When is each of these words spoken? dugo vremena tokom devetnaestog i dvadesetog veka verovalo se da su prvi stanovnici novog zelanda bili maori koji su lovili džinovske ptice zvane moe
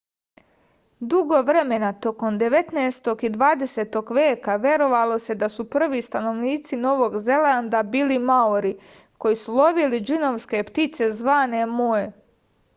dugo 1.09 1.39
vremena 1.49 1.89
tokom 2.05 2.37
devetnaestog 2.43 3.25
i 3.29 3.29
dvadesetog 3.35 4.09
veka 4.19 4.55
verovalo 4.63 5.19
se 5.25 5.35
da 5.43 5.49
su 5.57 5.65
prvi 5.75 6.01
stanovnici 6.07 6.79
novog 6.87 7.19
zelanda 7.29 7.83
bili 7.97 8.19
maori 8.31 8.73
koji 9.25 9.39
su 9.43 9.59
lovili 9.61 10.01
džinovske 10.11 10.63
ptice 10.73 11.11
zvane 11.23 11.63
moe 11.77 12.03